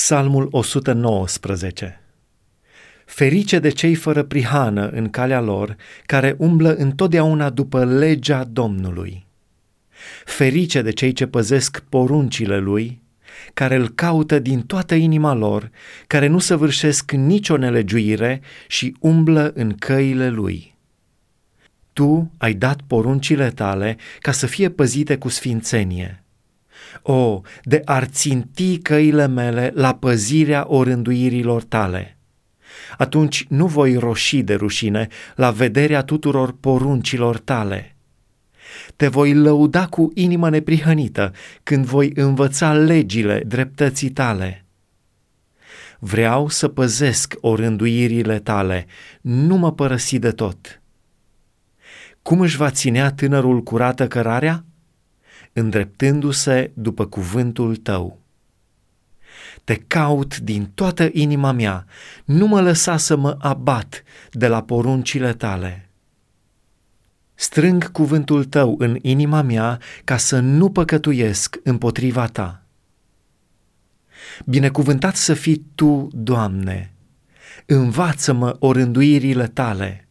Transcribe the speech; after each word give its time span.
Psalmul 0.00 0.48
119 0.50 2.00
Ferice 3.04 3.58
de 3.58 3.68
cei 3.68 3.94
fără 3.94 4.22
prihană 4.22 4.88
în 4.88 5.10
calea 5.10 5.40
lor, 5.40 5.76
care 6.06 6.34
umblă 6.38 6.74
întotdeauna 6.74 7.50
după 7.50 7.84
legea 7.84 8.44
Domnului. 8.44 9.26
Ferice 10.24 10.82
de 10.82 10.90
cei 10.90 11.12
ce 11.12 11.26
păzesc 11.26 11.84
poruncile 11.88 12.58
lui, 12.58 13.02
care 13.54 13.74
îl 13.74 13.88
caută 13.88 14.38
din 14.38 14.60
toată 14.60 14.94
inima 14.94 15.34
lor, 15.34 15.70
care 16.06 16.26
nu 16.26 16.38
săvârșesc 16.38 17.10
nicio 17.12 17.56
nelegiuire 17.56 18.40
și 18.68 18.96
umblă 19.00 19.52
în 19.54 19.72
căile 19.72 20.28
lui. 20.28 20.76
Tu 21.92 22.30
ai 22.38 22.54
dat 22.54 22.80
poruncile 22.86 23.50
tale 23.50 23.96
ca 24.20 24.32
să 24.32 24.46
fie 24.46 24.70
păzite 24.70 25.18
cu 25.18 25.28
sfințenie. 25.28 26.25
O, 27.02 27.40
de 27.62 27.82
ar 27.84 28.04
ținti 28.04 28.78
căile 28.78 29.26
mele 29.26 29.72
la 29.74 29.94
păzirea 29.94 30.64
orânduirilor 30.68 31.62
tale. 31.62 32.18
Atunci 32.98 33.46
nu 33.48 33.66
voi 33.66 33.96
roși 33.96 34.42
de 34.42 34.54
rușine 34.54 35.08
la 35.34 35.50
vederea 35.50 36.02
tuturor 36.02 36.56
poruncilor 36.60 37.38
tale. 37.38 37.96
Te 38.96 39.08
voi 39.08 39.34
lăuda 39.34 39.86
cu 39.86 40.10
inimă 40.14 40.50
neprihănită 40.50 41.32
când 41.62 41.84
voi 41.84 42.12
învăța 42.14 42.72
legile 42.72 43.42
dreptății 43.46 44.10
tale. 44.10 44.64
Vreau 45.98 46.48
să 46.48 46.68
păzesc 46.68 47.34
orânduirile 47.40 48.38
tale, 48.38 48.86
nu 49.20 49.56
mă 49.56 49.72
părăsi 49.72 50.18
de 50.18 50.30
tot. 50.30 50.80
Cum 52.22 52.40
își 52.40 52.56
va 52.56 52.70
ținea 52.70 53.12
tânărul 53.12 53.62
curată 53.62 54.08
cărarea? 54.08 54.64
Îndreptându-se 55.58 56.70
după 56.74 57.06
cuvântul 57.06 57.76
tău. 57.76 58.18
Te 59.64 59.74
caut 59.74 60.38
din 60.38 60.70
toată 60.74 61.08
inima 61.12 61.52
mea, 61.52 61.86
nu 62.24 62.46
mă 62.46 62.60
lăsa 62.60 62.96
să 62.96 63.16
mă 63.16 63.36
abat 63.40 64.02
de 64.30 64.46
la 64.46 64.62
poruncile 64.62 65.32
tale. 65.32 65.88
Strâng 67.34 67.90
cuvântul 67.90 68.44
tău 68.44 68.74
în 68.78 68.98
inima 69.02 69.42
mea 69.42 69.80
ca 70.04 70.16
să 70.16 70.40
nu 70.40 70.70
păcătuiesc 70.70 71.56
împotriva 71.62 72.26
ta. 72.26 72.62
Binecuvântat 74.44 75.16
să 75.16 75.34
fii 75.34 75.64
tu, 75.74 76.08
Doamne, 76.12 76.92
învață-mă 77.66 78.56
orânduirile 78.58 79.46
tale. 79.46 80.08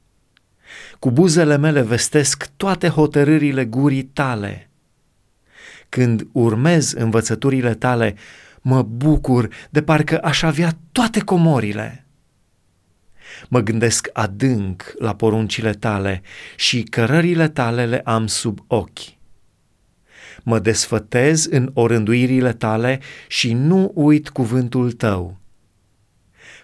Cu 0.99 1.11
buzele 1.11 1.57
mele 1.57 1.81
vestesc 1.81 2.49
toate 2.57 2.87
hotărârile 2.87 3.65
gurii 3.65 4.03
tale. 4.03 4.69
Când 5.95 6.27
urmez 6.31 6.91
învățăturile 6.91 7.73
tale, 7.73 8.15
mă 8.61 8.81
bucur 8.81 9.49
de 9.69 9.81
parcă 9.81 10.19
aș 10.19 10.41
avea 10.41 10.77
toate 10.91 11.19
comorile. 11.19 12.05
Mă 13.47 13.59
gândesc 13.59 14.09
adânc 14.13 14.93
la 14.99 15.15
poruncile 15.15 15.71
tale 15.71 16.21
și 16.55 16.83
cărările 16.83 17.47
tale 17.47 17.85
le 17.85 18.01
am 18.03 18.27
sub 18.27 18.59
ochi. 18.67 18.99
Mă 20.43 20.59
desfătez 20.59 21.45
în 21.45 21.71
orânduirile 21.73 22.53
tale 22.53 22.99
și 23.27 23.53
nu 23.53 23.91
uit 23.93 24.29
cuvântul 24.29 24.91
tău. 24.91 25.37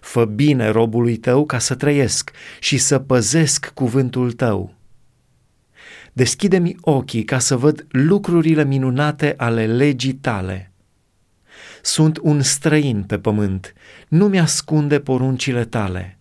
Fă 0.02 0.26
bine 0.26 0.68
robului 0.68 1.18
tău 1.18 1.45
ca 1.45 1.60
să 1.60 1.76
trăiesc 1.76 2.32
și 2.60 2.78
să 2.78 3.00
păzesc 3.00 3.72
cuvântul 3.73 4.32
tău 4.32 4.80
deschide-mi 6.14 6.76
ochii 6.81 7.23
ca 7.23 7.40
să 7.40 7.58
văd 7.58 7.86
lucrurile 7.90 8.66
minunate 8.66 9.34
ale 9.38 9.66
legii 9.66 10.14
tale. 10.14 10.72
Sunt 11.81 12.17
un 12.22 12.42
străin 12.42 13.04
pe 13.04 13.20
pământ, 13.20 13.73
nu 14.08 14.28
mi-ascunde 14.28 15.00
poruncile 15.00 15.66
tale. 15.66 16.17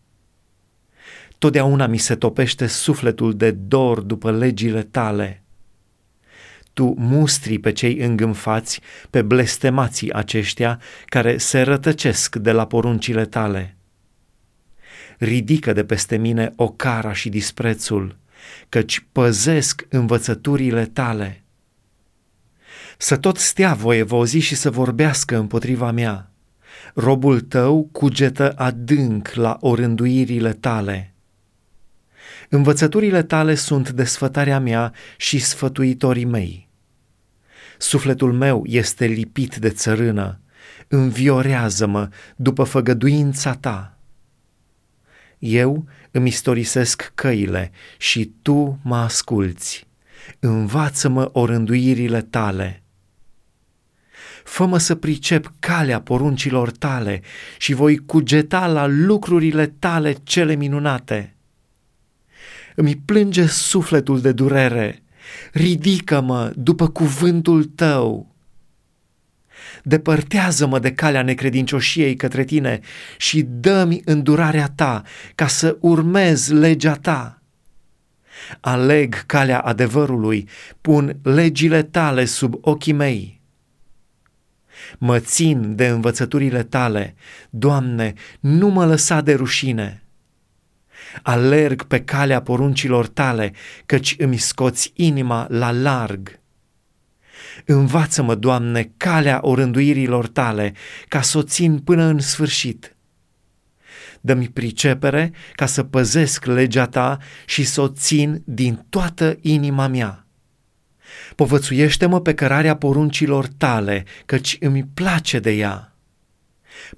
Totdeauna 1.38 1.86
mi 1.86 1.98
se 1.98 2.14
topește 2.14 2.66
sufletul 2.66 3.36
de 3.36 3.50
dor 3.50 4.00
după 4.00 4.30
legile 4.30 4.82
tale. 4.82 5.42
Tu 6.72 6.94
mustri 6.98 7.58
pe 7.58 7.72
cei 7.72 7.98
îngânfați, 7.98 8.80
pe 9.10 9.22
blestemații 9.22 10.12
aceștia 10.12 10.80
care 11.06 11.38
se 11.38 11.60
rătăcesc 11.60 12.36
de 12.36 12.52
la 12.52 12.66
poruncile 12.66 13.24
tale. 13.24 13.76
Ridică 15.18 15.72
de 15.72 15.84
peste 15.84 16.16
mine 16.16 16.52
ocara 16.56 17.12
și 17.12 17.28
disprețul, 17.28 18.16
căci 18.68 19.06
păzesc 19.12 19.86
învățăturile 19.88 20.86
tale. 20.86 21.44
Să 22.98 23.16
tot 23.16 23.36
stea 23.36 23.74
voievozii 23.74 24.40
și 24.40 24.54
să 24.54 24.70
vorbească 24.70 25.36
împotriva 25.36 25.90
mea. 25.90 26.30
Robul 26.94 27.40
tău 27.40 27.88
cugetă 27.92 28.52
adânc 28.56 29.32
la 29.32 29.56
orânduirile 29.60 30.52
tale. 30.52 31.14
Învățăturile 32.48 33.22
tale 33.22 33.54
sunt 33.54 33.90
desfătarea 33.90 34.60
mea 34.60 34.92
și 35.16 35.38
sfătuitorii 35.38 36.24
mei. 36.24 36.68
Sufletul 37.78 38.32
meu 38.32 38.62
este 38.66 39.06
lipit 39.06 39.56
de 39.56 39.70
țărână, 39.70 40.40
înviorează-mă 40.88 42.08
după 42.36 42.64
făgăduința 42.64 43.54
ta. 43.54 43.99
Eu 45.40 45.84
îmi 46.10 46.28
istorisesc 46.28 47.12
căile 47.14 47.70
și 47.98 48.32
tu 48.42 48.78
mă 48.82 48.96
asculți. 48.96 49.86
Învață-mă 50.38 51.30
orânduirile 51.32 52.20
tale. 52.22 52.82
Fă-mă 54.44 54.78
să 54.78 54.94
pricep 54.94 55.52
calea 55.58 56.00
poruncilor 56.00 56.70
tale 56.70 57.22
și 57.58 57.72
voi 57.72 57.96
cugeta 57.96 58.66
la 58.66 58.86
lucrurile 58.86 59.66
tale 59.66 60.12
cele 60.12 60.54
minunate. 60.54 61.34
Îmi 62.74 63.02
plânge 63.04 63.46
sufletul 63.46 64.20
de 64.20 64.32
durere, 64.32 65.02
ridică-mă 65.52 66.52
după 66.56 66.88
cuvântul 66.88 67.64
tău 67.64 68.29
depărtează-mă 69.82 70.78
de 70.78 70.92
calea 70.92 71.22
necredincioșiei 71.22 72.16
către 72.16 72.44
tine 72.44 72.80
și 73.16 73.42
dă-mi 73.42 74.00
îndurarea 74.04 74.72
ta 74.74 75.02
ca 75.34 75.46
să 75.46 75.76
urmez 75.80 76.48
legea 76.48 76.94
ta. 76.94 77.42
Aleg 78.60 79.14
calea 79.26 79.60
adevărului, 79.60 80.48
pun 80.80 81.16
legile 81.22 81.82
tale 81.82 82.24
sub 82.24 82.54
ochii 82.60 82.92
mei. 82.92 83.40
Mă 84.98 85.18
țin 85.18 85.74
de 85.76 85.86
învățăturile 85.86 86.62
tale, 86.62 87.14
Doamne, 87.50 88.14
nu 88.40 88.68
mă 88.68 88.86
lăsa 88.86 89.20
de 89.20 89.34
rușine. 89.34 90.02
Alerg 91.22 91.82
pe 91.82 92.00
calea 92.00 92.42
poruncilor 92.42 93.06
tale, 93.06 93.52
căci 93.86 94.14
îmi 94.18 94.36
scoți 94.36 94.92
inima 94.94 95.46
la 95.48 95.70
larg. 95.70 96.39
Învață-mă, 97.64 98.34
Doamne, 98.34 98.92
calea 98.96 99.38
orânduirilor 99.42 100.28
tale, 100.28 100.74
ca 101.08 101.20
să 101.20 101.38
o 101.38 101.42
țin 101.42 101.78
până 101.78 102.04
în 102.04 102.18
sfârșit. 102.18 102.96
Dă-mi 104.20 104.48
pricepere 104.48 105.32
ca 105.54 105.66
să 105.66 105.82
păzesc 105.82 106.44
legea 106.44 106.86
ta 106.86 107.18
și 107.46 107.64
să 107.64 107.80
o 107.80 107.88
țin 107.88 108.42
din 108.44 108.86
toată 108.88 109.38
inima 109.40 109.86
mea. 109.86 110.26
Povățuiește-mă 111.34 112.20
pe 112.20 112.34
cărarea 112.34 112.76
poruncilor 112.76 113.46
tale, 113.46 114.04
căci 114.26 114.56
îmi 114.60 114.88
place 114.94 115.38
de 115.38 115.50
ea. 115.50 115.94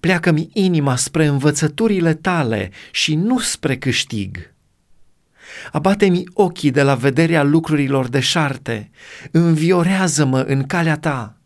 Pleacă-mi 0.01 0.49
inima 0.53 0.97
spre 0.97 1.27
învățăturile 1.27 2.15
tale 2.15 2.71
și 2.91 3.15
nu 3.15 3.39
spre 3.39 3.77
câștig 3.77 4.52
Abate-mi 5.73 6.25
ochii 6.33 6.71
de 6.71 6.83
la 6.83 6.95
vederea 6.95 7.43
lucrurilor 7.43 8.09
deșarte, 8.09 8.91
înviorează-mă 9.31 10.41
în 10.41 10.67
calea 10.67 10.99
ta. 10.99 11.37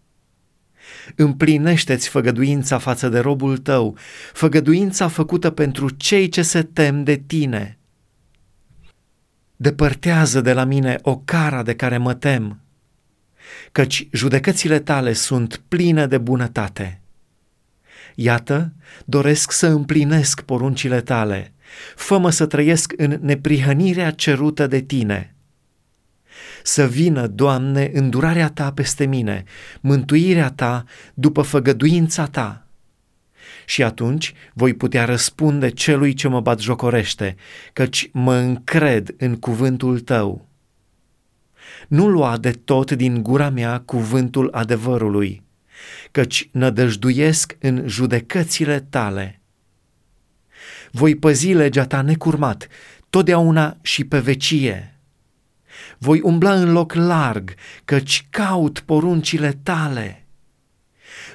Împlinește-ți 1.14 2.08
făgăduința 2.08 2.78
față 2.78 3.08
de 3.08 3.18
robul 3.18 3.58
tău, 3.58 3.96
făgăduința 4.32 5.08
făcută 5.08 5.50
pentru 5.50 5.88
cei 5.88 6.28
ce 6.28 6.42
se 6.42 6.62
tem 6.62 7.04
de 7.04 7.16
tine. 7.26 7.78
Depărtează 9.56 10.40
de 10.40 10.52
la 10.52 10.64
mine 10.64 10.98
o 11.02 11.16
cara 11.16 11.62
de 11.62 11.74
care 11.74 11.98
mă 11.98 12.14
tem, 12.14 12.60
căci 13.72 14.08
judecățile 14.12 14.78
tale 14.78 15.12
sunt 15.12 15.62
pline 15.68 16.06
de 16.06 16.18
bunătate. 16.18 17.00
Iată, 18.14 18.72
doresc 19.04 19.52
să 19.52 19.66
împlinesc 19.66 20.40
poruncile 20.40 21.00
tale– 21.00 21.50
Fă-mă 21.94 22.30
să 22.30 22.46
trăiesc 22.46 22.92
în 22.96 23.18
neprihănirea 23.20 24.10
cerută 24.10 24.66
de 24.66 24.80
tine. 24.80 25.34
Să 26.62 26.86
vină, 26.86 27.26
Doamne, 27.26 27.90
îndurarea 27.92 28.48
ta 28.48 28.72
peste 28.72 29.06
mine, 29.06 29.44
mântuirea 29.80 30.50
ta 30.50 30.84
după 31.14 31.42
făgăduința 31.42 32.26
ta. 32.26 32.66
Și 33.64 33.82
atunci 33.82 34.34
voi 34.54 34.74
putea 34.74 35.04
răspunde 35.04 35.68
celui 35.68 36.14
ce 36.14 36.28
mă 36.28 36.40
bat 36.40 36.60
jocorește, 36.60 37.36
căci 37.72 38.10
mă 38.12 38.34
încred 38.34 39.14
în 39.18 39.36
cuvântul 39.36 40.00
tău. 40.00 40.48
Nu 41.88 42.08
lua 42.08 42.36
de 42.36 42.50
tot 42.50 42.92
din 42.92 43.22
gura 43.22 43.50
mea 43.50 43.80
cuvântul 43.80 44.48
adevărului, 44.52 45.42
căci 46.10 46.48
nădăjduiesc 46.52 47.56
în 47.60 47.82
judecățile 47.86 48.80
tale. 48.80 49.35
Voi 50.98 51.14
păzi 51.14 51.52
legea 51.52 51.86
ta 51.86 52.00
necurmat, 52.00 52.68
totdeauna 53.10 53.76
și 53.82 54.04
pe 54.04 54.18
vecie. 54.18 55.00
Voi 55.98 56.20
umbla 56.20 56.54
în 56.54 56.72
loc 56.72 56.94
larg, 56.94 57.54
căci 57.84 58.26
caut 58.30 58.78
poruncile 58.80 59.58
tale. 59.62 60.26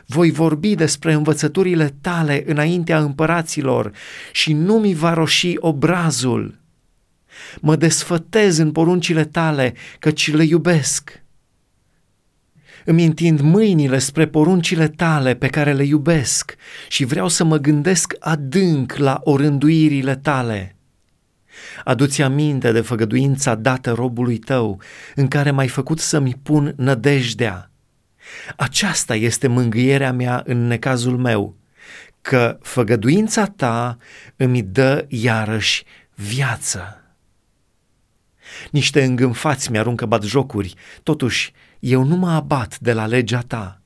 Voi 0.05 0.31
vorbi 0.31 0.75
despre 0.75 1.13
învățăturile 1.13 1.95
tale 2.01 2.43
înaintea 2.45 2.99
împăraților 2.99 3.91
și 4.31 4.53
nu 4.53 4.79
mi 4.79 4.93
va 4.93 5.13
roși 5.13 5.53
obrazul. 5.57 6.59
Mă 7.59 7.75
desfătez 7.75 8.57
în 8.57 8.71
poruncile 8.71 9.25
tale, 9.25 9.73
căci 9.99 10.33
le 10.33 10.43
iubesc. 10.43 11.20
Îmi 12.85 13.05
întind 13.05 13.39
mâinile 13.39 13.99
spre 13.99 14.27
poruncile 14.27 14.87
tale 14.87 15.35
pe 15.35 15.47
care 15.47 15.73
le 15.73 15.83
iubesc 15.83 16.55
și 16.87 17.05
vreau 17.05 17.27
să 17.27 17.43
mă 17.43 17.57
gândesc 17.57 18.15
adânc 18.19 18.95
la 18.95 19.19
orânduirile 19.23 20.15
tale. 20.15 20.75
Aduți 21.83 22.21
aminte 22.21 22.71
de 22.71 22.81
făgăduința 22.81 23.55
dată 23.55 23.91
robului 23.91 24.37
tău, 24.37 24.81
în 25.15 25.27
care 25.27 25.51
m-ai 25.51 25.67
făcut 25.67 25.99
să-mi 25.99 26.39
pun 26.43 26.73
nădejdea. 26.77 27.71
Aceasta 28.55 29.15
este 29.15 29.47
mângâierea 29.47 30.11
mea 30.11 30.43
în 30.45 30.67
necazul 30.67 31.17
meu, 31.17 31.55
că 32.21 32.57
făgăduința 32.61 33.45
ta 33.45 33.97
îmi 34.35 34.61
dă 34.61 35.05
iarăși 35.09 35.83
viață. 36.15 36.95
Niște 38.71 39.03
îngânfați 39.03 39.71
mi-aruncă 39.71 40.05
bat 40.05 40.23
jocuri, 40.23 40.73
totuși 41.03 41.51
eu 41.81 42.03
nu 42.03 42.15
mă 42.15 42.29
abat 42.29 42.79
de 42.79 42.93
la 42.93 43.05
legea 43.05 43.39
ta. 43.39 43.81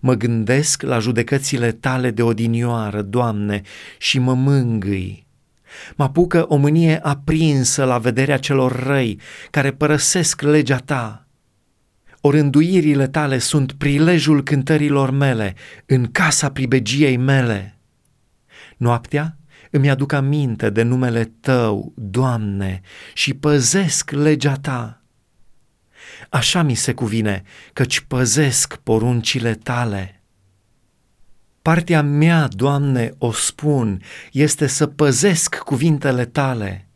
Mă 0.00 0.14
gândesc 0.14 0.82
la 0.82 0.98
judecățile 0.98 1.72
tale 1.72 2.10
de 2.10 2.22
odinioară, 2.22 3.02
Doamne, 3.02 3.62
și 3.98 4.18
mă 4.18 4.34
mângâi. 4.34 5.26
Mă 5.94 6.04
apucă 6.04 6.44
o 6.48 6.56
mânie 6.56 6.98
aprinsă 7.02 7.84
la 7.84 7.98
vederea 7.98 8.38
celor 8.38 8.82
răi 8.86 9.20
care 9.50 9.70
părăsesc 9.70 10.40
legea 10.40 10.76
ta. 10.76 11.26
Orânduirile 12.20 13.08
tale 13.08 13.38
sunt 13.38 13.72
prilejul 13.72 14.42
cântărilor 14.42 15.10
mele 15.10 15.54
în 15.86 16.10
casa 16.10 16.50
pribegiei 16.50 17.16
mele. 17.16 17.78
Noaptea 18.76 19.36
îmi 19.70 19.90
aduc 19.90 20.12
aminte 20.12 20.70
de 20.70 20.82
numele 20.82 21.32
Tău, 21.40 21.92
Doamne, 21.96 22.80
și 23.14 23.34
păzesc 23.34 24.10
legea 24.10 24.54
Ta. 24.54 25.01
Așa 26.32 26.62
mi 26.62 26.74
se 26.74 26.94
cuvine, 26.94 27.42
căci 27.72 28.00
păzesc 28.00 28.76
poruncile 28.76 29.54
Tale. 29.54 30.22
Partea 31.62 32.02
mea, 32.02 32.48
Doamne, 32.48 33.14
o 33.18 33.32
spun, 33.32 34.02
este 34.32 34.66
să 34.66 34.86
păzesc 34.86 35.56
cuvintele 35.56 36.24
Tale. 36.24 36.88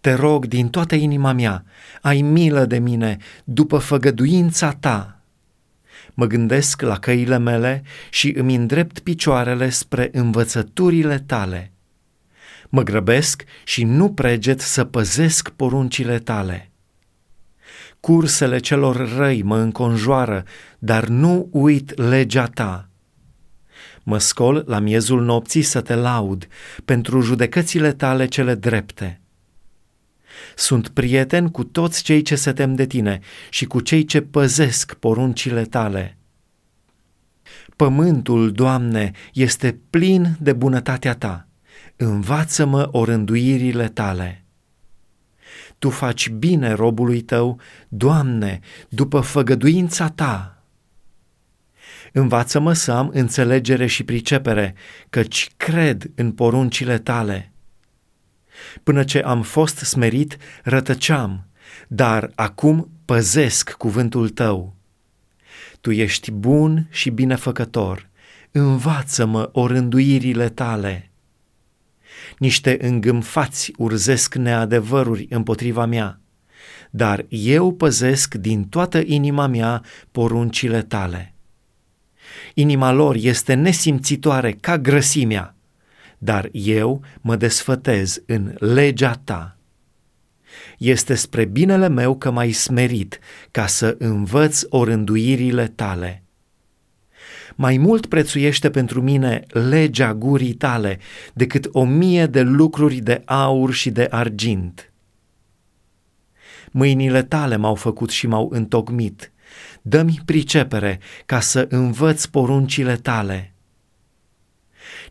Te 0.00 0.12
rog 0.12 0.46
din 0.46 0.68
toată 0.68 0.94
inima 0.94 1.32
mea, 1.32 1.64
ai 2.00 2.22
milă 2.22 2.64
de 2.64 2.78
mine 2.78 3.16
după 3.44 3.78
făgăduința 3.78 4.72
Ta. 4.72 5.20
Mă 6.14 6.26
gândesc 6.26 6.82
la 6.82 6.98
căile 6.98 7.38
mele 7.38 7.82
și 8.10 8.34
îmi 8.36 8.54
îndrept 8.54 8.98
picioarele 8.98 9.70
spre 9.70 10.08
învățăturile 10.12 11.18
Tale 11.18 11.72
mă 12.68 12.82
grăbesc 12.82 13.44
și 13.64 13.84
nu 13.84 14.12
preget 14.12 14.60
să 14.60 14.84
păzesc 14.84 15.48
poruncile 15.48 16.18
tale. 16.18 16.68
Cursele 18.04 18.58
celor 18.58 19.16
răi 19.16 19.42
mă 19.42 19.58
înconjoară, 19.58 20.44
dar 20.78 21.06
nu 21.06 21.48
uit 21.50 21.98
legea 21.98 22.46
ta. 22.46 22.88
Mă 24.02 24.18
scol 24.18 24.64
la 24.66 24.78
miezul 24.78 25.22
nopții 25.22 25.62
să 25.62 25.80
te 25.80 25.94
laud 25.94 26.48
pentru 26.84 27.20
judecățile 27.20 27.92
tale 27.92 28.26
cele 28.26 28.54
drepte. 28.54 29.20
Sunt 30.56 30.88
prieten 30.88 31.48
cu 31.48 31.64
toți 31.64 32.02
cei 32.02 32.22
ce 32.22 32.34
se 32.34 32.52
tem 32.52 32.74
de 32.74 32.86
tine 32.86 33.20
și 33.50 33.64
cu 33.64 33.80
cei 33.80 34.04
ce 34.04 34.20
păzesc 34.20 34.94
poruncile 34.94 35.64
tale. 35.64 36.16
Pământul, 37.76 38.52
Doamne, 38.52 39.12
este 39.32 39.78
plin 39.90 40.36
de 40.40 40.52
bunătatea 40.52 41.14
ta 41.14 41.48
învață-mă 41.96 42.88
orânduirile 42.92 43.88
tale. 43.88 44.43
Tu 45.84 45.90
faci 45.90 46.28
bine 46.28 46.72
robului 46.72 47.20
tău, 47.20 47.60
Doamne, 47.88 48.60
după 48.88 49.20
făgăduința 49.20 50.08
ta. 50.08 50.62
Învață-mă 52.12 52.72
să 52.72 52.92
am 52.92 53.10
înțelegere 53.12 53.86
și 53.86 54.04
pricepere, 54.04 54.74
căci 55.10 55.50
cred 55.56 56.10
în 56.14 56.32
poruncile 56.32 56.98
tale. 56.98 57.52
Până 58.82 59.04
ce 59.04 59.20
am 59.20 59.42
fost 59.42 59.76
smerit, 59.76 60.36
rătăceam, 60.62 61.46
dar 61.88 62.30
acum 62.34 62.90
păzesc 63.04 63.72
cuvântul 63.72 64.28
tău. 64.28 64.74
Tu 65.80 65.90
ești 65.90 66.30
bun 66.30 66.86
și 66.90 67.10
binefăcător, 67.10 68.08
învață-mă 68.50 69.48
orânduirile 69.52 70.48
tale 70.48 71.10
niște 72.44 72.76
îngâmfați 72.80 73.72
urzesc 73.76 74.34
neadevăruri 74.34 75.26
împotriva 75.30 75.86
mea, 75.86 76.20
dar 76.90 77.26
eu 77.28 77.72
păzesc 77.72 78.34
din 78.34 78.68
toată 78.68 79.02
inima 79.04 79.46
mea 79.46 79.82
poruncile 80.10 80.82
tale. 80.82 81.34
Inima 82.54 82.92
lor 82.92 83.16
este 83.18 83.54
nesimțitoare 83.54 84.52
ca 84.52 84.78
grăsimea, 84.78 85.54
dar 86.18 86.48
eu 86.52 87.02
mă 87.20 87.36
desfătez 87.36 88.22
în 88.26 88.54
legea 88.58 89.20
ta. 89.24 89.56
Este 90.78 91.14
spre 91.14 91.44
binele 91.44 91.88
meu 91.88 92.16
că 92.16 92.30
m-ai 92.30 92.52
smerit 92.52 93.18
ca 93.50 93.66
să 93.66 93.96
învăț 93.98 94.62
orânduirile 94.68 95.66
tale 95.66 96.23
mai 97.54 97.76
mult 97.76 98.06
prețuiește 98.06 98.70
pentru 98.70 99.02
mine 99.02 99.42
legea 99.48 100.14
gurii 100.14 100.54
tale 100.54 100.98
decât 101.34 101.68
o 101.72 101.84
mie 101.84 102.26
de 102.26 102.40
lucruri 102.40 102.96
de 102.96 103.22
aur 103.24 103.72
și 103.72 103.90
de 103.90 104.06
argint. 104.10 104.92
Mâinile 106.70 107.22
tale 107.22 107.56
m-au 107.56 107.74
făcut 107.74 108.10
și 108.10 108.26
m-au 108.26 108.48
întocmit. 108.52 109.32
Dă-mi 109.82 110.20
pricepere 110.24 110.98
ca 111.26 111.40
să 111.40 111.66
învăț 111.70 112.24
poruncile 112.24 112.96
tale. 112.96 113.52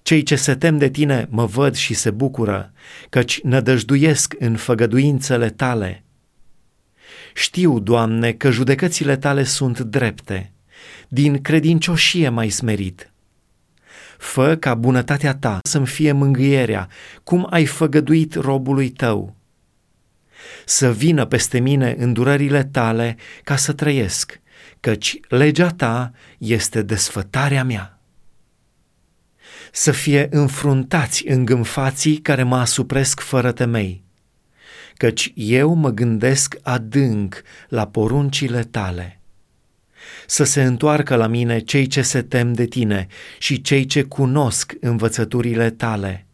Cei 0.02 0.24
ce 0.24 0.36
se 0.36 0.56
tem 0.56 0.78
de 0.78 0.90
tine 0.90 1.28
mă 1.30 1.46
văd 1.46 1.76
și 1.76 1.94
se 1.94 2.12
bucură, 2.12 2.72
căci 3.10 3.42
nădăjduiesc 3.42 4.36
în 4.40 4.56
făgăduințele 4.56 5.50
tale. 5.50 6.04
Știu, 7.34 7.80
Doamne, 7.80 8.32
că 8.32 8.52
judecățile 8.52 9.18
tale 9.18 9.44
sunt 9.44 9.80
drepte 9.80 10.53
din 11.08 11.42
credincioșie 11.42 12.30
mai 12.30 12.50
smerit. 12.50 13.14
Fă 14.18 14.56
ca 14.56 14.74
bunătatea 14.74 15.36
ta 15.36 15.60
să-mi 15.64 15.86
fie 15.86 16.12
mângâierea, 16.12 16.90
cum 17.24 17.48
ai 17.50 17.66
făgăduit 17.66 18.34
robului 18.34 18.90
tău. 18.90 19.36
Să 20.66 20.92
vină 20.92 21.26
peste 21.26 21.60
mine 21.60 21.96
îndurările 21.98 22.64
tale 22.64 23.18
ca 23.44 23.56
să 23.56 23.74
trăiesc, 23.74 24.42
căci 24.80 25.20
legea 25.28 25.70
ta 25.70 26.12
este 26.38 26.82
desfătarea 26.82 27.64
mea. 27.64 28.00
Să 29.72 29.92
fie 29.92 30.28
înfruntați 30.32 31.28
îngânfații 31.28 32.18
care 32.18 32.44
mă 32.44 32.58
asupresc 32.58 33.20
fără 33.20 33.52
temei, 33.52 34.04
căci 34.94 35.32
eu 35.36 35.74
mă 35.74 35.90
gândesc 35.90 36.56
adânc 36.62 37.42
la 37.68 37.88
poruncile 37.88 38.64
tale 38.64 39.23
să 40.28 40.44
se 40.44 40.64
întoarcă 40.64 41.16
la 41.16 41.28
mine 41.28 41.60
cei 41.60 41.88
ce 41.88 42.02
se 42.02 42.22
tem 42.22 42.54
de 42.54 42.66
tine 42.66 43.08
și 43.40 43.62
cei 43.62 43.86
ce 43.86 44.04
cunosc 44.04 44.74
învățăturile 44.80 45.70
tale. 45.70 46.26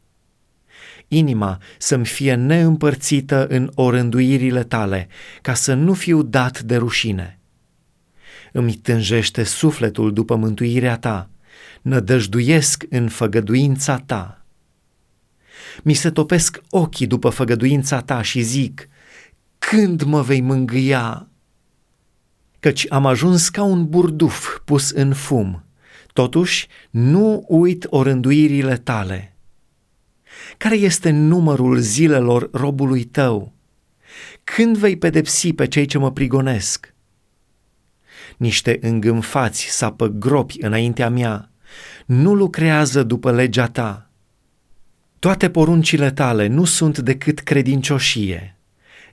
Inima 1.07 1.61
să-mi 1.77 2.05
fie 2.05 2.35
neîmpărțită 2.35 3.47
în 3.47 3.71
orânduirile 3.75 4.63
tale, 4.63 5.07
ca 5.41 5.53
să 5.53 5.73
nu 5.73 5.93
fiu 5.93 6.21
dat 6.21 6.61
de 6.61 6.75
rușine. 6.75 7.39
Îmi 8.51 8.73
tânjește 8.73 9.43
sufletul 9.43 10.13
după 10.13 10.35
mântuirea 10.35 10.97
ta, 10.97 11.29
nădăjduiesc 11.81 12.83
în 12.89 13.07
făgăduința 13.07 13.97
ta. 13.97 14.45
Mi 15.83 15.93
se 15.93 16.09
topesc 16.09 16.61
ochii 16.69 17.07
după 17.07 17.29
făgăduința 17.29 18.01
ta 18.01 18.21
și 18.21 18.41
zic, 18.41 18.89
când 19.57 20.01
mă 20.01 20.21
vei 20.21 20.41
mângâia 20.41 21.28
căci 22.59 22.85
am 22.89 23.05
ajuns 23.05 23.49
ca 23.49 23.63
un 23.63 23.89
burduf 23.89 24.59
pus 24.65 24.89
în 24.89 25.13
fum. 25.13 25.63
Totuși, 26.13 26.67
nu 26.89 27.45
uit 27.47 27.87
orânduirile 27.89 28.77
tale. 28.77 29.35
Care 30.57 30.75
este 30.75 31.09
numărul 31.09 31.77
zilelor 31.77 32.49
robului 32.51 33.03
tău? 33.03 33.53
Când 34.43 34.77
vei 34.77 34.97
pedepsi 34.97 35.53
pe 35.53 35.67
cei 35.67 35.85
ce 35.85 35.97
mă 35.97 36.11
prigonesc? 36.11 36.93
niște 38.39 38.77
îngânfați 38.81 39.65
sapă 39.65 40.07
gropi 40.07 40.61
înaintea 40.61 41.09
mea, 41.09 41.49
nu 42.05 42.33
lucrează 42.33 43.03
după 43.03 43.31
legea 43.31 43.67
ta. 43.67 44.09
Toate 45.19 45.49
poruncile 45.49 46.11
tale 46.11 46.47
nu 46.47 46.65
sunt 46.65 46.97
decât 46.97 47.39
credincioșie. 47.39 48.57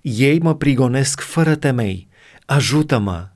Ei 0.00 0.38
mă 0.38 0.54
prigonesc 0.54 1.20
fără 1.20 1.54
temei. 1.54 2.08
Ajută-mă! 2.44 3.28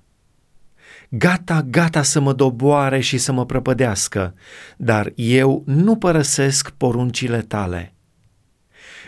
Gata, 1.13 1.63
gata 1.63 2.03
să 2.03 2.21
mă 2.21 2.33
doboare 2.33 3.01
și 3.01 3.19
să 3.19 3.33
mă 3.33 3.47
prăpădească, 3.47 4.35
dar 4.77 5.13
eu 5.15 5.63
nu 5.67 5.97
părăsesc 5.97 6.71
poruncile 6.71 7.41
tale. 7.43 7.95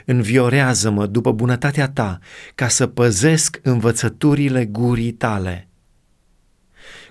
Înviorează-mă 0.05 1.07
după 1.07 1.33
bunătatea 1.33 1.89
ta, 1.89 2.19
ca 2.55 2.69
să 2.69 2.87
păzesc 2.87 3.61
învățăturile 3.63 4.65
gurii 4.65 5.13
tale. 5.13 5.69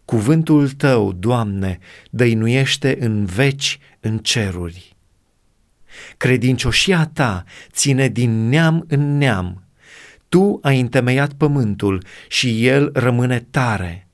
Cuvântul 0.06 0.70
tău, 0.70 1.14
Doamne, 1.14 1.80
dăinuiește 2.10 2.98
în 3.00 3.26
veci 3.26 3.80
în 4.00 4.18
ceruri. 4.18 4.96
Credincioșia 6.18 7.10
ta 7.14 7.44
ține 7.72 8.08
din 8.08 8.50
neam 8.50 8.86
în 8.88 9.18
neam. 9.18 9.64
Tu 10.30 10.60
ai 10.62 10.80
întemeiat 10.80 11.34
pământul 11.34 12.04
și 12.28 12.68
el 12.68 12.90
rămâne 12.94 13.40
tare. 13.52 14.06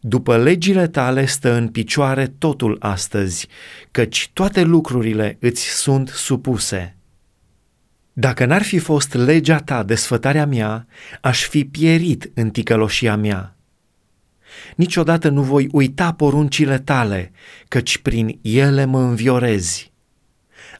După 0.00 0.36
legile 0.36 0.86
tale 0.86 1.26
stă 1.26 1.52
în 1.52 1.68
picioare 1.68 2.26
totul 2.26 2.76
astăzi, 2.80 3.48
căci 3.90 4.30
toate 4.32 4.62
lucrurile 4.62 5.36
îți 5.40 5.62
sunt 5.62 6.08
supuse. 6.08 6.96
Dacă 8.12 8.44
n-ar 8.44 8.62
fi 8.62 8.78
fost 8.78 9.14
legea 9.14 9.58
ta 9.58 9.82
desfătarea 9.82 10.46
mea, 10.46 10.86
aș 11.20 11.44
fi 11.44 11.64
pierit 11.64 12.30
în 12.34 12.50
ticăloșia 12.50 13.16
mea. 13.16 13.56
Niciodată 14.76 15.28
nu 15.28 15.42
voi 15.42 15.68
uita 15.72 16.12
poruncile 16.12 16.78
tale, 16.78 17.32
căci 17.68 17.98
prin 17.98 18.38
ele 18.42 18.84
mă 18.84 19.00
înviorezi. 19.00 19.92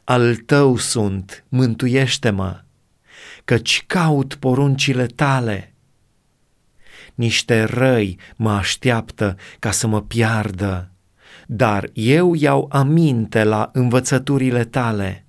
Al 0.03 0.35
tău 0.35 0.77
sunt, 0.77 1.45
mântuiește-mă, 1.49 2.61
căci 3.45 3.83
caut 3.87 4.35
poruncile 4.35 5.05
tale. 5.05 5.73
Niște 7.17 7.63
răi 7.63 8.19
mă 8.35 8.51
așteaptă 8.51 9.35
ca 9.59 9.71
să 9.71 9.87
mă 9.87 10.01
piardă, 10.01 10.91
dar 11.47 11.89
eu 11.93 12.33
iau 12.33 12.67
aminte 12.71 13.43
la 13.43 13.69
învățăturile 13.73 14.63
tale. 14.63 15.25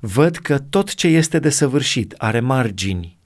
Văd 0.00 0.36
că 0.36 0.58
tot 0.58 0.94
ce 0.94 1.06
este 1.06 1.38
desăvârșit 1.38 2.14
are 2.18 2.40
margini, 2.40 3.18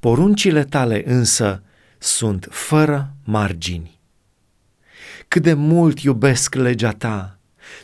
poruncile 0.00 0.64
tale 0.64 1.02
însă 1.10 1.62
sunt 1.98 2.46
fără 2.50 3.14
margini. 3.22 4.00
Cât 5.28 5.42
de 5.42 5.52
mult 5.52 6.00
iubesc 6.00 6.54
legea 6.54 6.92
ta, 6.92 7.38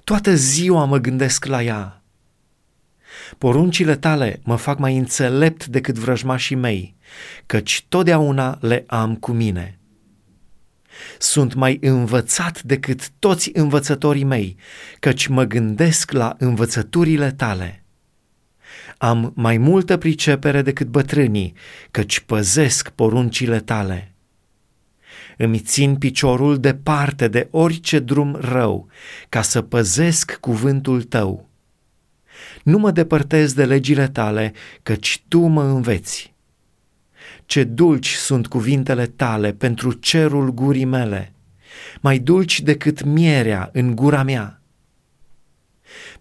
toată 0.04 0.34
ziua 0.34 0.84
mă 0.84 0.98
gândesc 0.98 1.44
la 1.44 1.62
ea. 1.62 1.99
Poruncile 3.38 3.96
tale 3.96 4.40
mă 4.44 4.56
fac 4.56 4.78
mai 4.78 4.96
înțelept 4.96 5.66
decât 5.66 5.98
vrăjmașii 5.98 6.56
mei, 6.56 6.96
căci 7.46 7.84
totdeauna 7.88 8.58
le 8.60 8.84
am 8.86 9.16
cu 9.16 9.32
mine. 9.32 9.78
Sunt 11.18 11.54
mai 11.54 11.78
învățat 11.80 12.62
decât 12.62 13.08
toți 13.18 13.50
învățătorii 13.52 14.24
mei, 14.24 14.56
căci 14.98 15.26
mă 15.26 15.44
gândesc 15.44 16.10
la 16.10 16.34
învățăturile 16.38 17.32
tale. 17.32 17.84
Am 18.98 19.32
mai 19.34 19.58
multă 19.58 19.96
pricepere 19.96 20.62
decât 20.62 20.86
bătrânii, 20.86 21.54
căci 21.90 22.20
păzesc 22.20 22.88
poruncile 22.88 23.60
tale. 23.60 24.14
Îmi 25.36 25.58
țin 25.58 25.96
piciorul 25.96 26.58
departe 26.58 27.28
de 27.28 27.48
orice 27.50 27.98
drum 27.98 28.34
rău, 28.40 28.88
ca 29.28 29.42
să 29.42 29.62
păzesc 29.62 30.36
cuvântul 30.40 31.02
tău. 31.02 31.49
Nu 32.62 32.78
mă 32.78 32.90
depărtez 32.90 33.52
de 33.52 33.64
legile 33.64 34.08
tale, 34.08 34.52
căci 34.82 35.22
tu 35.28 35.40
mă 35.40 35.62
înveți. 35.62 36.34
Ce 37.46 37.64
dulci 37.64 38.12
sunt 38.12 38.46
cuvintele 38.46 39.06
tale 39.06 39.52
pentru 39.52 39.92
cerul 39.92 40.50
gurii 40.52 40.84
mele, 40.84 41.32
mai 42.00 42.18
dulci 42.18 42.60
decât 42.60 43.04
mierea 43.04 43.70
în 43.72 43.94
gura 43.94 44.22
mea 44.22 44.60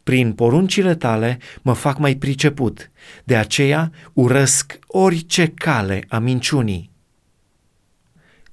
prin 0.09 0.33
poruncile 0.33 0.95
tale 0.95 1.38
mă 1.61 1.73
fac 1.73 1.97
mai 1.97 2.15
priceput, 2.15 2.91
de 3.23 3.35
aceea 3.35 3.91
urăsc 4.13 4.79
orice 4.88 5.47
cale 5.47 6.05
a 6.07 6.19
minciunii. 6.19 6.91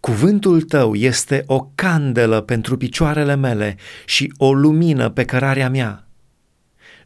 Cuvântul 0.00 0.62
tău 0.62 0.94
este 0.94 1.42
o 1.46 1.70
candelă 1.74 2.40
pentru 2.40 2.76
picioarele 2.76 3.34
mele 3.34 3.76
și 4.04 4.32
o 4.36 4.52
lumină 4.52 5.08
pe 5.08 5.24
cărarea 5.24 5.70
mea. 5.70 6.05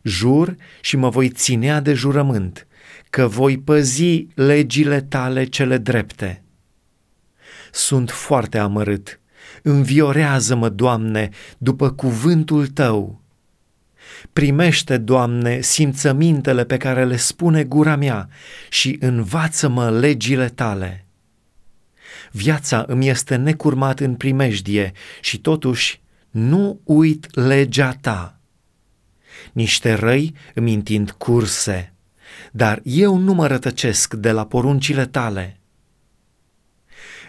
Jur 0.02 0.56
și 0.80 0.96
mă 0.96 1.08
voi 1.08 1.28
ținea 1.28 1.80
de 1.80 1.92
jurământ, 1.92 2.66
că 3.10 3.26
voi 3.26 3.58
păzi 3.58 4.26
legile 4.34 5.00
tale 5.00 5.44
cele 5.44 5.78
drepte. 5.78 6.42
Sunt 7.72 8.10
foarte 8.10 8.58
amărât. 8.58 9.20
Înviorează-mă, 9.62 10.68
Doamne, 10.68 11.28
după 11.58 11.90
cuvântul 11.90 12.66
tău 12.66 13.20
Primește, 14.32 14.96
Doamne, 14.96 15.60
simțămintele 15.60 16.64
pe 16.64 16.76
care 16.76 17.04
le 17.04 17.16
spune 17.16 17.64
gura 17.64 17.96
mea 17.96 18.28
și 18.68 18.96
învață-mă 19.00 19.90
legile 19.90 20.48
tale. 20.48 21.06
Viața 22.30 22.84
îmi 22.86 23.08
este 23.08 23.36
necurmat 23.36 24.00
în 24.00 24.14
primejdie 24.14 24.92
și 25.20 25.38
totuși 25.38 26.00
nu 26.30 26.80
uit 26.84 27.36
legea 27.36 27.92
ta. 28.00 28.39
Niște 29.52 29.92
răi 29.92 30.34
îmi 30.54 30.74
întind 30.74 31.10
curse, 31.10 31.92
dar 32.52 32.80
eu 32.84 33.16
nu 33.16 33.32
mă 33.32 33.46
rătăcesc 33.46 34.14
de 34.14 34.30
la 34.30 34.46
poruncile 34.46 35.06
tale. 35.06 35.60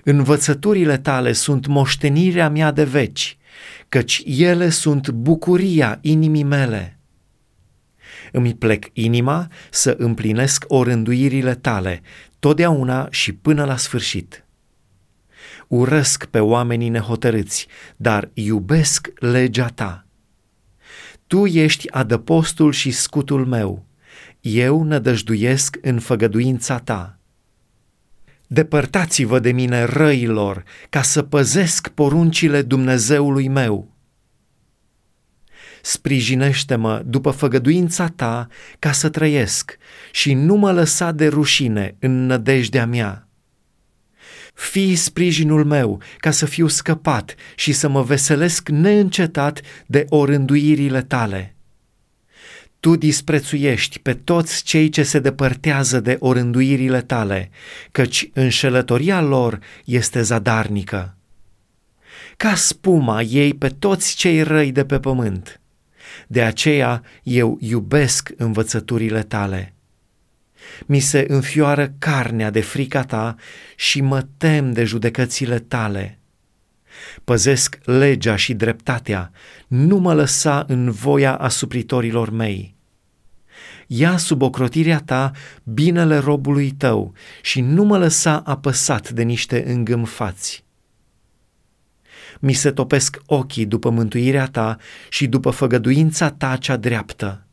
Învățăturile 0.03 0.97
tale 0.97 1.33
sunt 1.33 1.67
moștenirea 1.67 2.49
mea 2.49 2.71
de 2.71 2.83
veci 2.83 3.37
căci 3.91 4.23
ele 4.25 4.69
sunt 4.69 5.09
bucuria 5.09 5.97
inimii 6.01 6.43
mele. 6.43 6.99
Îmi 8.31 8.55
plec 8.55 8.85
inima 8.93 9.47
să 9.69 9.95
împlinesc 9.97 10.65
orânduirile 10.67 11.55
tale, 11.55 12.01
totdeauna 12.39 13.07
și 13.09 13.33
până 13.33 13.65
la 13.65 13.77
sfârșit. 13.77 14.45
Urăsc 15.67 16.25
pe 16.25 16.39
oamenii 16.39 16.89
nehotărâți, 16.89 17.67
dar 17.95 18.29
iubesc 18.33 19.11
legea 19.15 19.67
ta. 19.67 20.05
Tu 21.31 21.45
ești 21.45 21.91
adăpostul 21.91 22.71
și 22.71 22.91
scutul 22.91 23.45
meu, 23.45 23.85
eu 24.41 24.83
nădăjduiesc 24.83 25.77
în 25.81 25.99
făgăduința 25.99 26.77
ta. 26.77 27.19
Depărtați-vă 28.47 29.39
de 29.39 29.51
mine 29.51 29.83
răilor, 29.83 30.63
ca 30.89 31.01
să 31.01 31.21
păzesc 31.21 31.87
poruncile 31.87 32.61
Dumnezeului 32.61 33.47
meu. 33.47 33.95
Sprijinește-mă 35.81 37.03
după 37.05 37.31
făgăduința 37.31 38.07
ta 38.07 38.47
ca 38.79 38.91
să 38.91 39.09
trăiesc 39.09 39.77
și 40.11 40.33
nu 40.33 40.55
mă 40.55 40.71
lăsa 40.71 41.11
de 41.11 41.27
rușine 41.27 41.95
în 41.99 42.25
nădejdea 42.25 42.85
mea. 42.85 43.27
Fii 44.61 44.95
sprijinul 44.95 45.65
meu 45.65 46.01
ca 46.17 46.31
să 46.31 46.45
fiu 46.45 46.67
scăpat 46.67 47.35
și 47.55 47.71
să 47.71 47.89
mă 47.89 48.01
veselesc 48.01 48.69
neîncetat 48.69 49.61
de 49.85 50.05
orânduirile 50.09 51.01
tale 51.01 51.55
tu 52.81 52.95
disprețuiești 52.95 53.99
pe 53.99 54.13
toți 54.13 54.63
cei 54.63 54.89
ce 54.89 55.03
se 55.03 55.19
depărtează 55.19 55.99
de 55.99 56.17
orânduirile 56.19 57.01
tale, 57.01 57.49
căci 57.91 58.29
înșelătoria 58.33 59.21
lor 59.21 59.59
este 59.85 60.21
zadarnică. 60.21 61.15
Ca 62.37 62.55
spuma 62.55 63.21
ei 63.21 63.53
pe 63.53 63.67
toți 63.67 64.15
cei 64.15 64.41
răi 64.41 64.71
de 64.71 64.85
pe 64.85 64.99
pământ. 64.99 65.61
De 66.27 66.41
aceea 66.41 67.03
eu 67.23 67.57
iubesc 67.61 68.29
învățăturile 68.37 69.23
tale. 69.23 69.73
Mi 70.85 70.99
se 70.99 71.25
înfioară 71.27 71.93
carnea 71.99 72.49
de 72.49 72.61
frica 72.61 73.03
ta 73.03 73.35
și 73.75 74.01
mă 74.01 74.25
tem 74.37 74.71
de 74.71 74.83
judecățile 74.83 75.59
tale. 75.59 76.19
Păzesc 77.23 77.79
legea 77.83 78.35
și 78.35 78.53
dreptatea, 78.53 79.31
nu 79.67 79.97
mă 79.97 80.13
lăsa 80.13 80.65
în 80.67 80.91
voia 80.91 81.35
asupritorilor 81.35 82.29
mei. 82.29 82.75
Ia 83.87 84.17
sub 84.17 84.41
ocrotirea 84.41 85.01
ta 85.05 85.31
binele 85.63 86.17
robului 86.17 86.71
tău 86.71 87.13
și 87.41 87.61
nu 87.61 87.83
mă 87.83 87.97
lăsa 87.97 88.41
apăsat 88.45 89.09
de 89.09 89.23
niște 89.23 89.69
îngâmfați. 89.69 90.63
Mi 92.39 92.53
se 92.53 92.71
topesc 92.71 93.21
ochii 93.25 93.65
după 93.65 93.89
mântuirea 93.89 94.45
ta 94.45 94.77
și 95.09 95.27
după 95.27 95.49
făgăduința 95.49 96.29
ta 96.29 96.55
cea 96.57 96.77
dreaptă. 96.77 97.45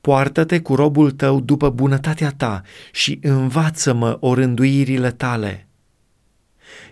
Poartă-te 0.00 0.60
cu 0.60 0.74
robul 0.74 1.10
tău 1.10 1.40
după 1.40 1.70
bunătatea 1.70 2.30
ta 2.36 2.62
și 2.92 3.18
învață-mă 3.22 4.16
orânduirile 4.20 5.10
tale 5.10 5.68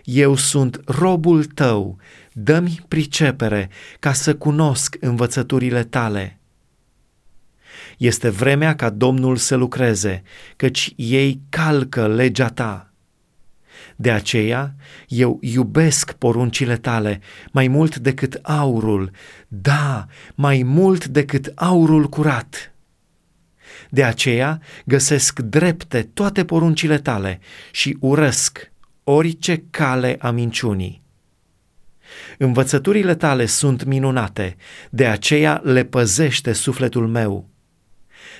Eu 0.03 0.35
sunt 0.35 0.81
robul 0.85 1.43
tău, 1.43 1.97
dă-mi 2.33 2.85
pricepere 2.87 3.69
ca 3.99 4.13
să 4.13 4.35
cunosc 4.35 4.97
învățăturile 4.99 5.83
tale. 5.83 6.39
Este 7.97 8.29
vremea 8.29 8.75
ca 8.75 8.89
Domnul 8.89 9.35
să 9.35 9.55
lucreze, 9.55 10.23
căci 10.55 10.93
ei 10.95 11.41
calcă 11.49 12.07
legea 12.07 12.47
ta. 12.47 12.91
De 13.95 14.11
aceea 14.11 14.75
eu 15.07 15.37
iubesc 15.41 16.11
poruncile 16.11 16.77
tale 16.77 17.21
mai 17.51 17.67
mult 17.67 17.95
decât 17.95 18.39
aurul, 18.41 19.11
da, 19.47 20.05
mai 20.35 20.63
mult 20.63 21.05
decât 21.05 21.51
aurul 21.55 22.09
curat. 22.09 22.73
De 23.89 24.03
aceea 24.03 24.61
găsesc 24.85 25.39
drepte 25.39 26.09
toate 26.13 26.45
poruncile 26.45 26.97
tale 26.97 27.39
și 27.71 27.97
urăsc 27.99 28.71
orice 29.03 29.63
cale 29.69 30.15
a 30.19 30.31
minciunii. 30.31 31.01
Învățăturile 32.37 33.15
tale 33.15 33.45
sunt 33.45 33.83
minunate, 33.83 34.55
de 34.89 35.07
aceea 35.07 35.61
le 35.63 35.83
păzește 35.83 36.53
sufletul 36.53 37.07
meu. 37.07 37.49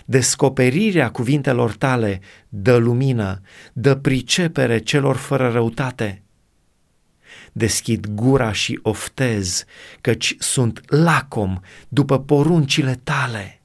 Descoperirea 0.06 1.12
cuvintelor 1.12 1.76
tale 1.76 2.20
dă 2.50 2.76
lumină, 2.76 3.42
dă 3.74 3.96
pricepere 3.96 4.80
celor 4.80 5.16
fără 5.16 5.50
răutate. 5.50 6.22
Deschid 7.52 8.08
gura 8.08 8.52
și 8.52 8.80
oftez, 8.82 9.64
căci 10.02 10.36
sunt 10.40 10.82
lacom 10.86 11.60
după 11.88 12.20
poruncile 12.20 13.00
tale. 13.04 13.57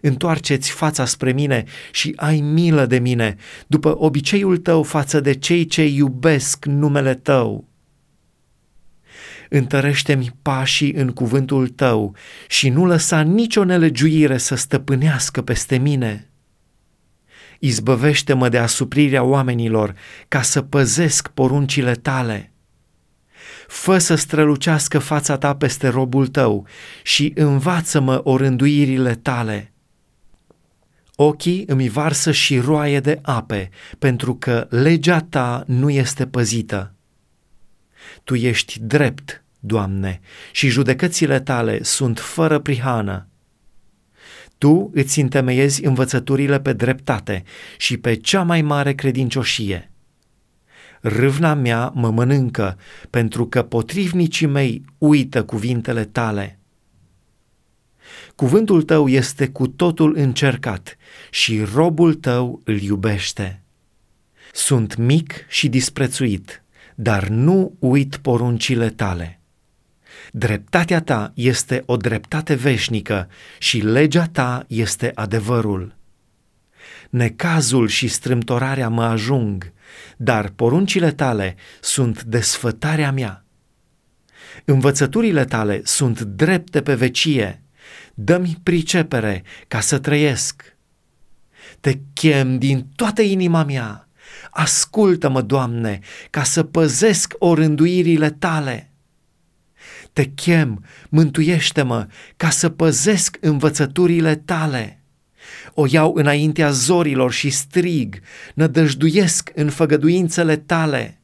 Întoarceți 0.00 0.70
fața 0.70 1.04
spre 1.04 1.32
mine 1.32 1.64
și 1.90 2.12
ai 2.16 2.40
milă 2.40 2.86
de 2.86 2.98
mine, 2.98 3.36
după 3.66 3.96
obiceiul 3.98 4.56
tău 4.56 4.82
față 4.82 5.20
de 5.20 5.34
cei 5.34 5.66
ce 5.66 5.86
iubesc 5.86 6.64
numele 6.64 7.14
tău 7.14 7.70
întărește-mi 9.50 10.36
pașii 10.42 10.92
în 10.92 11.10
cuvântul 11.10 11.68
tău 11.68 12.14
și 12.48 12.68
nu 12.68 12.86
lăsa 12.86 13.20
nicio 13.20 13.64
nelegiuire 13.64 14.38
să 14.38 14.54
stăpânească 14.54 15.42
peste 15.42 15.76
mine. 15.78 16.30
Izbăvește-mă 17.58 18.48
de 18.48 18.58
asuprirea 18.58 19.22
oamenilor 19.22 19.94
ca 20.28 20.42
să 20.42 20.62
păzesc 20.62 21.28
poruncile 21.28 21.94
tale. 21.94 22.52
Fă 23.66 23.98
să 23.98 24.14
strălucească 24.14 24.98
fața 24.98 25.38
ta 25.38 25.54
peste 25.54 25.88
robul 25.88 26.26
tău 26.26 26.66
și 27.02 27.32
învață-mă 27.34 28.20
orânduirile 28.24 29.14
tale. 29.14 29.69
Ochii 31.22 31.64
îmi 31.66 31.88
varsă 31.88 32.32
și 32.32 32.58
roaie 32.58 33.00
de 33.00 33.18
ape, 33.22 33.70
pentru 33.98 34.34
că 34.34 34.66
legea 34.70 35.20
ta 35.20 35.64
nu 35.66 35.90
este 35.90 36.26
păzită. 36.26 36.94
Tu 38.24 38.34
ești 38.34 38.78
drept, 38.80 39.44
Doamne, 39.58 40.20
și 40.52 40.68
judecățile 40.68 41.40
tale 41.40 41.82
sunt 41.82 42.18
fără 42.18 42.58
prihană. 42.58 43.28
Tu 44.58 44.90
îți 44.94 45.20
întemeiezi 45.20 45.84
învățăturile 45.84 46.60
pe 46.60 46.72
dreptate 46.72 47.42
și 47.76 47.96
pe 47.96 48.14
cea 48.14 48.42
mai 48.42 48.62
mare 48.62 48.94
credincioșie. 48.94 49.90
Râvna 51.00 51.54
mea 51.54 51.92
mă 51.94 52.10
mănâncă, 52.10 52.78
pentru 53.10 53.46
că 53.46 53.62
potrivnicii 53.62 54.46
mei 54.46 54.84
uită 54.98 55.44
cuvintele 55.44 56.04
tale. 56.04 56.59
Cuvântul 58.40 58.82
tău 58.82 59.08
este 59.08 59.48
cu 59.48 59.66
totul 59.66 60.16
încercat 60.16 60.96
și 61.30 61.62
robul 61.74 62.14
tău 62.14 62.60
îl 62.64 62.80
iubește. 62.80 63.62
Sunt 64.52 64.96
mic 64.96 65.46
și 65.48 65.68
disprețuit, 65.68 66.62
dar 66.94 67.28
nu 67.28 67.74
uit 67.78 68.16
poruncile 68.16 68.90
tale. 68.90 69.40
Dreptatea 70.32 71.00
ta 71.00 71.32
este 71.34 71.82
o 71.86 71.96
dreptate 71.96 72.54
veșnică 72.54 73.28
și 73.58 73.78
legea 73.78 74.26
ta 74.26 74.64
este 74.68 75.12
adevărul. 75.14 75.94
Necazul 77.10 77.88
și 77.88 78.08
strâmtorarea 78.08 78.88
mă 78.88 79.04
ajung, 79.04 79.72
dar 80.16 80.48
poruncile 80.48 81.12
tale 81.12 81.56
sunt 81.80 82.22
desfătarea 82.22 83.12
mea. 83.12 83.44
Învățăturile 84.64 85.44
tale 85.44 85.80
sunt 85.84 86.20
drepte 86.20 86.82
pe 86.82 86.94
vecie, 86.94 87.62
dă-mi 88.14 88.58
pricepere 88.62 89.42
ca 89.68 89.80
să 89.80 89.98
trăiesc. 89.98 90.76
Te 91.80 91.98
chem 92.12 92.58
din 92.58 92.86
toată 92.96 93.22
inima 93.22 93.64
mea, 93.64 94.08
ascultă-mă, 94.50 95.42
Doamne, 95.42 95.98
ca 96.30 96.42
să 96.42 96.62
păzesc 96.62 97.34
orânduirile 97.38 98.30
tale 98.30 98.90
te 100.12 100.24
chem, 100.24 100.84
mântuiește-mă, 101.08 102.06
ca 102.36 102.50
să 102.50 102.68
păzesc 102.68 103.36
învățăturile 103.40 104.36
tale. 104.36 105.02
O 105.74 105.84
iau 105.88 106.14
înaintea 106.14 106.70
zorilor 106.70 107.32
și 107.32 107.50
strig, 107.50 108.20
nădăjduiesc 108.54 109.50
în 109.54 109.70
făgăduințele 109.70 110.56
tale. 110.56 111.19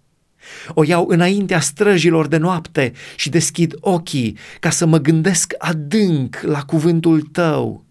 O 0.68 0.84
iau 0.84 1.06
înaintea 1.08 1.60
străjilor 1.60 2.26
de 2.26 2.36
noapte 2.36 2.92
și 3.16 3.28
deschid 3.28 3.74
ochii 3.80 4.38
ca 4.60 4.70
să 4.70 4.86
mă 4.86 4.98
gândesc 4.98 5.52
adânc 5.58 6.40
la 6.42 6.62
cuvântul 6.62 7.20
tău. 7.20 7.84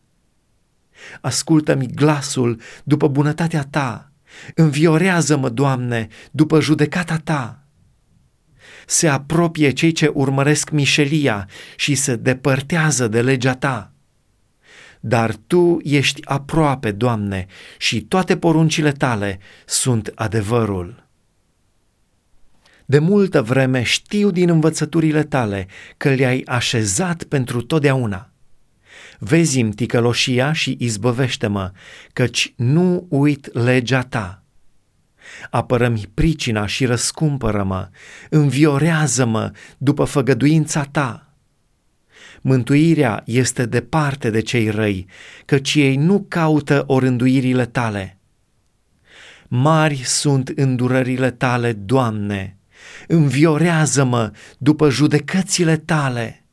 Ascultă-mi 1.22 1.88
glasul 1.88 2.62
după 2.84 3.08
bunătatea 3.08 3.68
ta, 3.70 4.12
înviorează-mă, 4.56 5.50
Doamne, 5.50 6.08
după 6.32 6.62
judecata 6.62 7.18
ta 7.24 7.66
se 8.86 9.08
apropie 9.08 9.72
cei 9.72 9.92
ce 9.92 10.08
urmăresc 10.14 10.70
mișelia 10.70 11.50
și 11.76 11.96
se 11.96 12.16
depărtează 12.16 13.08
de 13.08 13.22
legea 13.22 13.56
ta. 13.56 13.92
Dar 15.00 15.36
tu 15.48 15.80
ești 15.84 16.26
aproape, 16.26 16.92
Doamne, 16.92 17.46
și 17.78 18.02
toate 18.02 18.38
poruncile 18.38 18.92
tale 18.92 19.40
sunt 19.66 20.12
adevărul. 20.16 21.05
De 22.86 23.00
multă 23.00 23.42
vreme 23.42 23.84
știu 23.84 24.32
din 24.32 24.50
învățăturile 24.50 25.24
tale 25.24 25.68
că 25.98 26.10
le-ai 26.10 26.44
așezat 26.46 27.24
pentru 27.24 27.62
totdeauna. 27.62 28.30
Vezi-mi 29.20 29.74
ticăloșia 29.74 30.54
și 30.54 30.78
izbăvește-mă, 30.80 31.72
căci 32.14 32.54
nu 32.56 33.06
uit 33.10 33.54
legea 33.54 34.02
ta 34.02 34.46
apără-mi 35.50 36.10
pricina 36.14 36.66
și 36.66 36.86
răscumpără-mă, 36.86 37.90
înviorează-mă 38.30 39.52
după 39.78 40.04
făgăduința 40.04 40.84
ta. 40.84 41.34
Mântuirea 42.42 43.24
este 43.26 43.66
departe 43.66 44.30
de 44.30 44.40
cei 44.40 44.70
răi, 44.70 45.08
căci 45.46 45.76
ei 45.76 45.96
nu 45.96 46.26
caută 46.28 46.84
orânduirile 46.88 47.66
tale. 47.66 48.18
Mari 49.48 50.02
sunt 50.04 50.50
îndurările 50.56 51.32
tale, 51.32 51.74
Doamne, 51.74 52.58
înviorează-mă 53.08 54.32
după 54.58 54.90
judecățile 54.90 55.78
tale. 55.78 56.46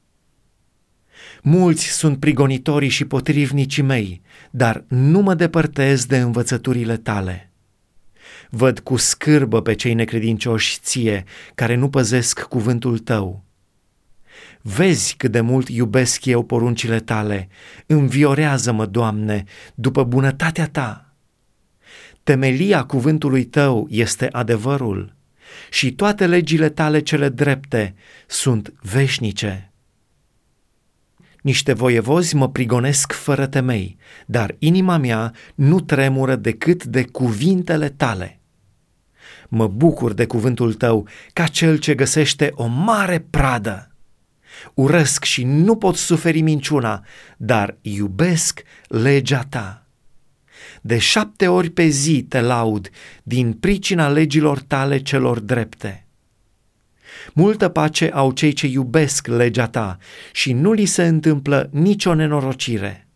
Mulți 1.42 1.84
sunt 1.86 2.18
prigonitorii 2.18 2.88
și 2.88 3.04
potrivnicii 3.04 3.82
mei, 3.82 4.22
dar 4.50 4.84
nu 4.88 5.20
mă 5.20 5.34
depărtez 5.34 6.04
de 6.04 6.18
învățăturile 6.18 6.96
tale. 6.96 7.50
Văd 8.50 8.78
cu 8.78 8.96
scârbă 8.96 9.62
pe 9.62 9.74
cei 9.74 9.94
necredincioși 9.94 10.78
ție, 10.80 11.24
care 11.54 11.74
nu 11.74 11.88
păzesc 11.88 12.42
cuvântul 12.42 12.98
tău. 12.98 13.44
Vezi 14.60 15.14
cât 15.16 15.30
de 15.30 15.40
mult 15.40 15.68
iubesc 15.68 16.24
eu 16.24 16.42
poruncile 16.42 17.00
tale, 17.00 17.48
înviorează-mă, 17.86 18.86
Doamne, 18.86 19.44
după 19.74 20.04
bunătatea 20.04 20.68
ta. 20.68 21.14
Temelia 22.22 22.84
cuvântului 22.84 23.44
tău 23.44 23.86
este 23.90 24.28
adevărul 24.32 25.14
și 25.70 25.92
toate 25.92 26.26
legile 26.26 26.68
tale 26.68 27.00
cele 27.00 27.28
drepte 27.28 27.94
sunt 28.26 28.72
veșnice. 28.82 29.72
Niște 31.40 31.72
voievozi 31.72 32.34
mă 32.34 32.48
prigonesc 32.48 33.12
fără 33.12 33.46
temei, 33.46 33.96
dar 34.26 34.54
inima 34.58 34.96
mea 34.96 35.34
nu 35.54 35.80
tremură 35.80 36.36
decât 36.36 36.84
de 36.84 37.04
cuvintele 37.04 37.88
tale 37.88 38.36
mă 39.54 39.66
bucur 39.66 40.12
de 40.12 40.26
cuvântul 40.26 40.74
tău 40.74 41.08
ca 41.32 41.46
cel 41.46 41.76
ce 41.76 41.94
găsește 41.94 42.52
o 42.54 42.66
mare 42.66 43.26
pradă. 43.30 43.90
Urăsc 44.74 45.24
și 45.24 45.44
nu 45.44 45.76
pot 45.76 45.96
suferi 45.96 46.40
minciuna, 46.40 47.04
dar 47.36 47.76
iubesc 47.80 48.62
legea 48.88 49.42
ta. 49.48 49.81
De 50.84 50.98
șapte 50.98 51.48
ori 51.48 51.70
pe 51.70 51.86
zi 51.86 52.24
te 52.28 52.40
laud 52.40 52.90
din 53.22 53.52
pricina 53.52 54.08
legilor 54.08 54.60
tale 54.60 54.98
celor 54.98 55.40
drepte. 55.40 56.06
Multă 57.32 57.68
pace 57.68 58.10
au 58.10 58.32
cei 58.32 58.52
ce 58.52 58.66
iubesc 58.66 59.26
legea 59.26 59.66
ta 59.66 59.98
și 60.32 60.52
nu 60.52 60.72
li 60.72 60.84
se 60.84 61.06
întâmplă 61.06 61.68
nicio 61.72 62.14
nenorocire. 62.14 63.06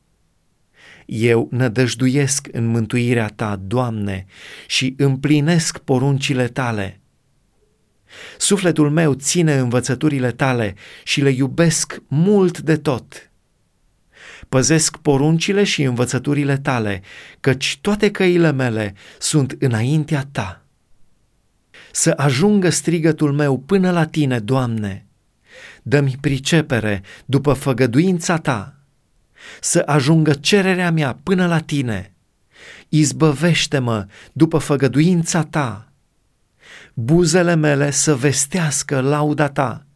Eu 1.06 1.48
nădăjduiesc 1.50 2.48
în 2.52 2.66
mântuirea 2.66 3.28
ta, 3.28 3.60
Doamne, 3.66 4.26
și 4.66 4.94
împlinesc 4.96 5.78
poruncile 5.78 6.48
tale. 6.48 7.00
Sufletul 8.38 8.90
meu 8.90 9.14
ține 9.14 9.54
învățăturile 9.54 10.32
tale 10.32 10.74
și 11.04 11.20
le 11.20 11.30
iubesc 11.30 12.02
mult 12.08 12.60
de 12.60 12.76
tot. 12.76 13.30
Păzesc 14.48 14.96
poruncile 14.96 15.64
și 15.64 15.82
învățăturile 15.82 16.56
tale, 16.56 17.02
căci 17.40 17.78
toate 17.80 18.10
căile 18.10 18.52
mele 18.52 18.94
sunt 19.18 19.56
înaintea 19.58 20.28
ta. 20.32 20.64
Să 21.92 22.12
ajungă 22.16 22.70
strigătul 22.70 23.32
meu 23.32 23.58
până 23.58 23.90
la 23.90 24.06
tine, 24.06 24.38
Doamne. 24.38 25.06
Dă-mi 25.82 26.16
pricepere 26.20 27.02
după 27.24 27.52
făgăduința 27.52 28.36
ta. 28.36 28.74
Să 29.60 29.82
ajungă 29.86 30.32
cererea 30.32 30.90
mea 30.90 31.18
până 31.22 31.46
la 31.46 31.60
tine. 31.60 32.12
Izbăvește-mă 32.88 34.06
după 34.32 34.58
făgăduința 34.58 35.42
ta. 35.42 35.92
Buzele 36.94 37.54
mele 37.54 37.90
să 37.90 38.16
vestească 38.16 39.00
lauda 39.00 39.48
ta, 39.48 39.86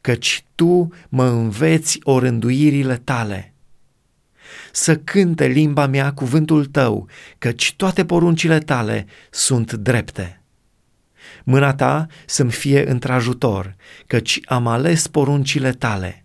căci 0.00 0.44
tu 0.54 0.88
mă 1.08 1.24
înveți 1.24 1.98
orânduirile 2.02 2.96
tale 2.96 3.52
să 4.72 4.96
cânte 4.96 5.46
limba 5.46 5.86
mea 5.86 6.12
cuvântul 6.12 6.64
tău, 6.64 7.08
căci 7.38 7.74
toate 7.76 8.04
poruncile 8.04 8.58
tale 8.58 9.06
sunt 9.30 9.72
drepte. 9.72 10.42
Mâna 11.44 11.74
ta 11.74 12.06
să-mi 12.26 12.50
fie 12.50 12.90
într-ajutor, 12.90 13.76
căci 14.06 14.40
am 14.44 14.66
ales 14.66 15.06
poruncile 15.06 15.72
tale. 15.72 16.24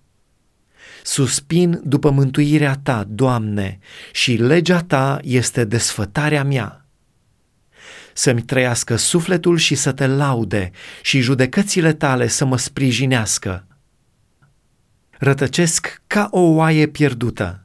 Suspin 1.04 1.82
după 1.84 2.10
mântuirea 2.10 2.80
ta, 2.84 3.06
Doamne, 3.10 3.80
și 4.12 4.34
legea 4.34 4.80
ta 4.80 5.20
este 5.22 5.64
desfătarea 5.64 6.44
mea. 6.44 6.86
Să-mi 8.14 8.42
trăiască 8.42 8.96
sufletul 8.96 9.58
și 9.58 9.76
să 9.76 9.92
te 9.92 10.08
laude 10.08 10.72
și 11.02 11.20
judecățile 11.20 11.94
tale 11.94 12.28
să 12.28 12.46
mă 12.46 12.58
sprijinească. 12.58 13.68
Rătăcesc 15.10 16.02
ca 16.08 16.28
o 16.32 16.40
oaie 16.40 16.88
pierdută 16.88 17.63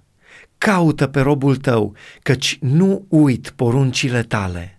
caută 0.59 1.07
pe 1.07 1.21
robul 1.21 1.57
tău, 1.57 1.95
căci 2.23 2.59
nu 2.61 3.05
uit 3.09 3.53
poruncile 3.57 4.23
tale. 4.23 4.78